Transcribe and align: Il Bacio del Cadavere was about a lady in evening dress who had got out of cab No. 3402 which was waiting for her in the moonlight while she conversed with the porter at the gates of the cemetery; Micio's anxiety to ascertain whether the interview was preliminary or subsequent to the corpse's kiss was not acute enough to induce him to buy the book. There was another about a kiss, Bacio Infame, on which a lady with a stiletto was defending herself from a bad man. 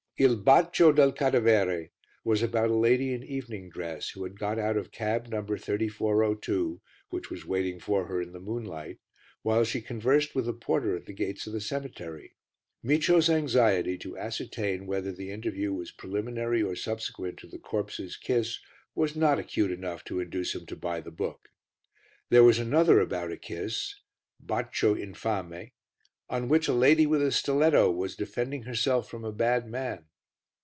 Il 0.17 0.35
Bacio 0.37 0.91
del 0.95 1.13
Cadavere 1.13 1.89
was 2.23 2.43
about 2.43 2.69
a 2.69 2.75
lady 2.75 3.11
in 3.11 3.23
evening 3.23 3.71
dress 3.71 4.09
who 4.11 4.21
had 4.23 4.37
got 4.37 4.59
out 4.59 4.77
of 4.77 4.91
cab 4.91 5.27
No. 5.27 5.43
3402 5.43 6.79
which 7.09 7.31
was 7.31 7.43
waiting 7.47 7.79
for 7.79 8.05
her 8.05 8.21
in 8.21 8.31
the 8.31 8.39
moonlight 8.39 8.99
while 9.41 9.63
she 9.63 9.81
conversed 9.81 10.35
with 10.35 10.45
the 10.45 10.53
porter 10.53 10.95
at 10.95 11.07
the 11.07 11.11
gates 11.13 11.47
of 11.47 11.53
the 11.53 11.59
cemetery; 11.59 12.35
Micio's 12.83 13.31
anxiety 13.31 13.97
to 13.97 14.15
ascertain 14.15 14.85
whether 14.85 15.11
the 15.11 15.31
interview 15.31 15.73
was 15.73 15.89
preliminary 15.89 16.61
or 16.61 16.75
subsequent 16.75 17.39
to 17.39 17.47
the 17.47 17.57
corpse's 17.57 18.15
kiss 18.15 18.59
was 18.93 19.15
not 19.15 19.39
acute 19.39 19.71
enough 19.71 20.03
to 20.03 20.19
induce 20.19 20.53
him 20.53 20.67
to 20.67 20.75
buy 20.75 21.01
the 21.01 21.09
book. 21.09 21.49
There 22.29 22.43
was 22.43 22.59
another 22.59 22.99
about 22.99 23.31
a 23.31 23.37
kiss, 23.37 23.95
Bacio 24.39 24.93
Infame, 24.93 25.71
on 26.29 26.47
which 26.47 26.67
a 26.67 26.73
lady 26.73 27.07
with 27.07 27.23
a 27.23 27.31
stiletto 27.31 27.89
was 27.89 28.15
defending 28.15 28.63
herself 28.63 29.09
from 29.09 29.25
a 29.25 29.31
bad 29.31 29.67
man. 29.67 30.05